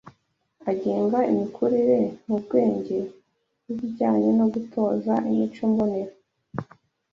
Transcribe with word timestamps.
agenga 0.71 1.19
imikurire 1.31 1.99
mu 2.25 2.35
bwenge 2.43 2.97
n’ibijyanye 3.63 4.29
no 4.39 4.45
gutoza 4.53 5.13
imico 5.29 5.61
mbonera 5.71 6.13